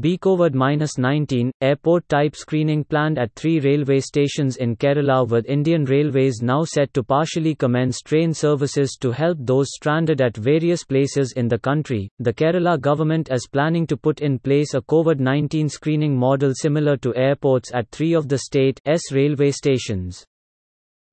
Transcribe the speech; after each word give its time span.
B 0.00 0.16
COVID-19, 0.16 1.50
airport 1.60 2.08
type 2.08 2.36
screening 2.36 2.84
planned 2.84 3.18
at 3.18 3.34
three 3.34 3.58
railway 3.58 3.98
stations 3.98 4.56
in 4.58 4.76
Kerala 4.76 5.28
with 5.28 5.44
Indian 5.46 5.84
Railways 5.86 6.40
now 6.40 6.62
set 6.62 6.94
to 6.94 7.02
partially 7.02 7.56
commence 7.56 8.00
train 8.00 8.32
services 8.32 8.96
to 9.00 9.10
help 9.10 9.38
those 9.40 9.72
stranded 9.72 10.20
at 10.20 10.36
various 10.36 10.84
places 10.84 11.32
in 11.32 11.48
the 11.48 11.58
country. 11.58 12.08
The 12.20 12.32
Kerala 12.32 12.80
government 12.80 13.28
is 13.32 13.48
planning 13.50 13.88
to 13.88 13.96
put 13.96 14.20
in 14.20 14.38
place 14.38 14.74
a 14.74 14.82
COVID-19 14.82 15.68
screening 15.68 16.16
model 16.16 16.52
similar 16.54 16.96
to 16.98 17.16
airports 17.16 17.72
at 17.74 17.90
three 17.90 18.12
of 18.12 18.28
the 18.28 18.38
state's 18.38 19.10
railway 19.10 19.50
stations. 19.50 20.24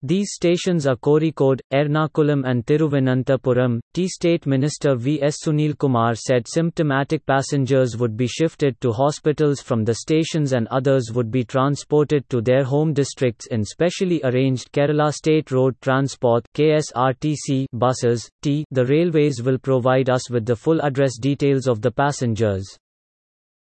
These 0.04 0.34
stations 0.34 0.86
are 0.86 0.96
Kozhikode, 0.96 1.62
Ernakulam 1.74 2.48
and 2.48 2.66
Thiruvananthapuram. 2.66 3.80
T 3.94 4.08
State 4.08 4.46
Minister 4.46 4.96
V. 4.96 5.22
S. 5.24 5.38
Sunil 5.44 5.76
Kumar 5.78 6.14
said 6.14 6.48
symptomatic 6.48 7.26
passengers 7.26 7.98
would 7.98 8.16
be 8.16 8.28
shifted 8.28 8.80
to 8.82 8.92
hospitals 8.92 9.62
from 9.62 9.84
the 9.84 9.96
stations 9.96 10.54
and 10.54 10.68
others 10.68 11.12
would 11.16 11.32
be 11.32 11.44
transported 11.44 12.30
to 12.30 12.40
their 12.40 12.64
home 12.64 12.94
districts 12.94 13.48
in 13.48 13.64
specially 13.64 14.22
arranged 14.24 14.72
Kerala 14.72 15.12
State 15.12 15.50
Road 15.50 15.76
Transport 15.82 16.46
KSRTC 16.56 17.66
buses. 17.74 18.30
T. 18.44 18.64
The 18.70 18.86
railways 18.86 19.42
will 19.42 19.58
provide 19.58 20.10
us 20.12 20.30
with 20.30 20.46
the 20.46 20.56
full 20.56 20.82
address 20.82 21.18
details 21.18 21.66
of 21.68 21.82
the 21.82 21.92
passengers. 21.92 22.78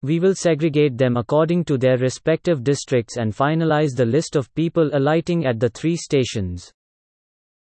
We 0.02 0.20
will 0.20 0.34
segregate 0.34 0.96
them 0.96 1.16
according 1.16 1.64
to 1.64 1.76
their 1.76 1.98
respective 1.98 2.62
districts 2.62 3.16
and 3.16 3.34
finalize 3.34 3.96
the 3.96 4.06
list 4.06 4.36
of 4.36 4.54
people 4.54 4.90
alighting 4.92 5.44
at 5.44 5.58
the 5.58 5.68
three 5.70 5.96
stations. 5.96 6.72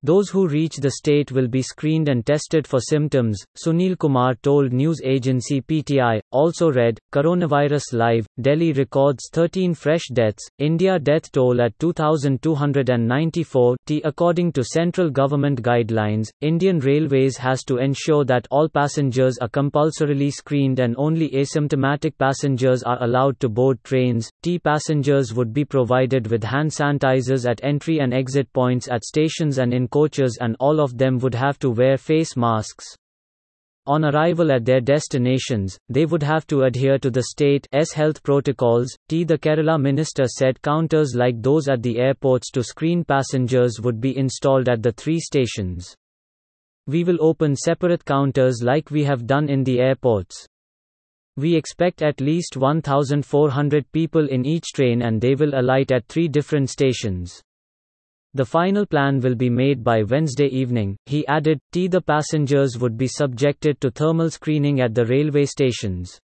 Those 0.04 0.30
who 0.30 0.46
reach 0.46 0.76
the 0.76 0.92
state 0.92 1.32
will 1.32 1.48
be 1.48 1.60
screened 1.60 2.08
and 2.08 2.24
tested 2.24 2.68
for 2.68 2.78
symptoms, 2.78 3.42
Sunil 3.60 3.98
Kumar 3.98 4.36
told 4.36 4.72
news 4.72 5.00
agency 5.02 5.60
PTI. 5.60 6.20
Also 6.30 6.70
read, 6.70 7.00
Coronavirus 7.12 7.94
Live, 7.94 8.24
Delhi 8.40 8.72
records 8.74 9.28
13 9.32 9.74
fresh 9.74 10.06
deaths, 10.12 10.48
India 10.60 11.00
death 11.00 11.32
toll 11.32 11.60
at 11.60 11.76
2,294 11.80 13.76
t. 13.86 14.00
According 14.04 14.52
to 14.52 14.62
central 14.62 15.10
government 15.10 15.62
guidelines, 15.62 16.28
Indian 16.40 16.78
Railways 16.78 17.36
has 17.36 17.64
to 17.64 17.78
ensure 17.78 18.24
that 18.24 18.46
all 18.52 18.68
passengers 18.68 19.36
are 19.40 19.48
compulsorily 19.48 20.30
screened 20.30 20.78
and 20.78 20.94
only 20.96 21.28
asymptomatic 21.30 22.16
passengers 22.18 22.84
are 22.84 23.02
allowed 23.02 23.40
to 23.40 23.48
board 23.48 23.82
trains. 23.82 24.30
T. 24.44 24.60
Passengers 24.60 25.34
would 25.34 25.52
be 25.52 25.64
provided 25.64 26.30
with 26.30 26.44
hand 26.44 26.70
sanitizers 26.70 27.50
at 27.50 27.64
entry 27.64 27.98
and 27.98 28.14
exit 28.14 28.52
points 28.52 28.88
at 28.88 29.04
stations 29.04 29.58
and 29.58 29.74
in 29.74 29.87
coaches 29.88 30.38
and 30.40 30.54
all 30.60 30.80
of 30.80 30.98
them 30.98 31.18
would 31.18 31.34
have 31.34 31.58
to 31.58 31.70
wear 31.70 31.96
face 31.96 32.36
masks. 32.36 32.84
On 33.88 34.04
arrival 34.04 34.52
at 34.52 34.66
their 34.66 34.82
destinations, 34.82 35.78
they 35.88 36.04
would 36.04 36.22
have 36.22 36.46
to 36.48 36.64
adhere 36.64 36.98
to 36.98 37.10
the 37.10 37.22
state's 37.30 37.94
health 37.94 38.22
protocols. 38.22 38.94
T. 39.08 39.24
The 39.24 39.38
Kerala 39.38 39.80
minister 39.80 40.26
said 40.26 40.60
counters 40.60 41.14
like 41.16 41.40
those 41.40 41.68
at 41.68 41.82
the 41.82 41.98
airports 41.98 42.50
to 42.50 42.62
screen 42.62 43.02
passengers 43.02 43.80
would 43.80 43.98
be 43.98 44.14
installed 44.14 44.68
at 44.68 44.82
the 44.82 44.92
three 44.92 45.18
stations. 45.18 45.96
We 46.86 47.02
will 47.02 47.16
open 47.20 47.56
separate 47.56 48.04
counters 48.04 48.60
like 48.62 48.90
we 48.90 49.04
have 49.04 49.26
done 49.26 49.48
in 49.48 49.64
the 49.64 49.80
airports. 49.80 50.46
We 51.38 51.54
expect 51.54 52.02
at 52.02 52.20
least 52.20 52.58
1,400 52.58 53.92
people 53.92 54.28
in 54.28 54.44
each 54.44 54.66
train 54.74 55.00
and 55.00 55.18
they 55.18 55.34
will 55.34 55.58
alight 55.58 55.92
at 55.92 56.08
three 56.08 56.28
different 56.28 56.68
stations. 56.68 57.40
The 58.34 58.44
final 58.44 58.84
plan 58.84 59.20
will 59.20 59.34
be 59.34 59.48
made 59.48 59.82
by 59.82 60.02
Wednesday 60.02 60.48
evening, 60.48 60.96
he 61.06 61.26
added. 61.26 61.58
T. 61.72 61.88
The 61.88 62.00
passengers 62.00 62.78
would 62.78 62.98
be 62.98 63.08
subjected 63.08 63.80
to 63.80 63.90
thermal 63.90 64.30
screening 64.30 64.80
at 64.80 64.94
the 64.94 65.06
railway 65.06 65.46
stations. 65.46 66.20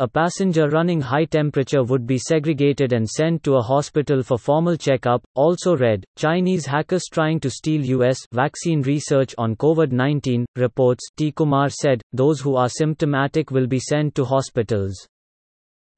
A 0.00 0.06
passenger 0.06 0.68
running 0.68 1.00
high 1.00 1.24
temperature 1.24 1.82
would 1.82 2.06
be 2.06 2.18
segregated 2.18 2.92
and 2.92 3.08
sent 3.08 3.42
to 3.42 3.56
a 3.56 3.60
hospital 3.60 4.22
for 4.22 4.38
formal 4.38 4.76
checkup. 4.76 5.24
Also 5.34 5.76
read, 5.76 6.04
Chinese 6.16 6.66
hackers 6.66 7.06
trying 7.10 7.40
to 7.40 7.50
steal 7.50 7.84
US 8.00 8.18
vaccine 8.32 8.82
research 8.82 9.34
on 9.38 9.56
COVID-19 9.56 10.44
reports. 10.54 11.04
T 11.16 11.32
Kumar 11.32 11.68
said, 11.68 12.00
those 12.12 12.40
who 12.40 12.54
are 12.54 12.68
symptomatic 12.68 13.50
will 13.50 13.66
be 13.66 13.80
sent 13.80 14.14
to 14.14 14.24
hospitals. 14.24 15.08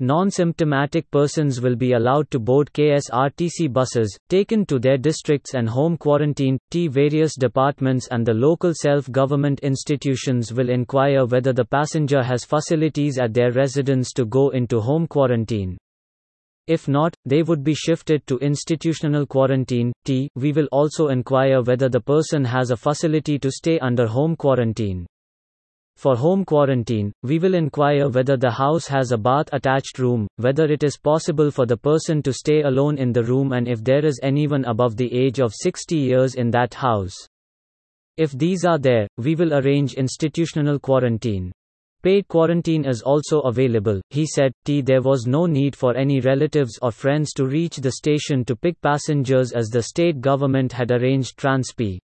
Non-symptomatic 0.03 1.11
persons 1.11 1.61
will 1.61 1.77
be 1.77 1.93
allowed 1.93 2.31
to 2.31 2.38
board 2.38 2.71
KSRTC 2.72 3.71
buses, 3.71 4.19
taken 4.31 4.65
to 4.65 4.78
their 4.78 4.97
districts 4.97 5.53
and 5.53 5.69
home 5.69 5.99
quarantine. 5.99 6.59
T 6.71 6.88
various 6.88 7.37
departments 7.37 8.09
and 8.10 8.25
the 8.25 8.33
local 8.33 8.72
self-government 8.75 9.60
institutions 9.60 10.55
will 10.55 10.71
inquire 10.71 11.27
whether 11.27 11.53
the 11.53 11.66
passenger 11.66 12.22
has 12.22 12.44
facilities 12.44 13.19
at 13.19 13.34
their 13.34 13.53
residence 13.53 14.12
to 14.15 14.25
go 14.25 14.49
into 14.49 14.81
home 14.81 15.06
quarantine. 15.06 15.77
If 16.66 16.89
not, 16.89 17.15
they 17.27 17.43
would 17.43 17.62
be 17.62 17.75
shifted 17.75 18.27
to 18.27 18.39
institutional 18.39 19.27
quarantine. 19.27 19.93
T. 20.05 20.31
We 20.34 20.53
will 20.53 20.69
also 20.72 21.09
inquire 21.09 21.62
whether 21.62 21.89
the 21.89 22.00
person 22.00 22.44
has 22.44 22.71
a 22.71 22.77
facility 22.77 23.39
to 23.39 23.50
stay 23.50 23.78
under 23.81 24.06
home 24.06 24.37
quarantine. 24.37 25.06
For 26.00 26.16
home 26.16 26.47
quarantine, 26.47 27.12
we 27.22 27.38
will 27.38 27.53
inquire 27.53 28.09
whether 28.09 28.38
the 28.38 28.53
house 28.53 28.87
has 28.87 29.12
a 29.12 29.19
bath 29.19 29.50
attached 29.53 29.99
room, 29.99 30.27
whether 30.37 30.65
it 30.65 30.83
is 30.83 30.97
possible 30.97 31.50
for 31.50 31.66
the 31.66 31.77
person 31.77 32.22
to 32.22 32.33
stay 32.33 32.62
alone 32.62 32.97
in 32.97 33.12
the 33.12 33.22
room, 33.22 33.53
and 33.53 33.69
if 33.69 33.84
there 33.84 34.03
is 34.03 34.19
anyone 34.22 34.65
above 34.65 34.97
the 34.97 35.12
age 35.12 35.41
of 35.41 35.53
60 35.55 35.94
years 35.94 36.37
in 36.37 36.50
that 36.53 36.72
house. 36.72 37.15
If 38.16 38.33
these 38.33 38.65
are 38.65 38.78
there, 38.78 39.09
we 39.19 39.34
will 39.34 39.53
arrange 39.53 39.93
institutional 39.93 40.78
quarantine. 40.78 41.53
Paid 42.03 42.28
quarantine 42.28 42.87
is 42.87 43.03
also 43.03 43.41
available, 43.41 44.00
he 44.09 44.25
said. 44.25 44.53
T. 44.65 44.81
There 44.81 45.03
was 45.03 45.27
no 45.27 45.44
need 45.44 45.77
for 45.77 45.94
any 45.94 46.21
relatives 46.21 46.78
or 46.81 46.93
friends 46.93 47.34
to 47.34 47.44
reach 47.44 47.77
the 47.77 47.93
station 47.93 48.43
to 48.47 48.56
pick 48.56 48.81
passengers 48.81 49.53
as 49.53 49.69
the 49.69 49.83
state 49.83 50.22
government 50.22 50.72
had 50.72 50.93
arranged 50.93 51.37
Transp. 51.37 51.99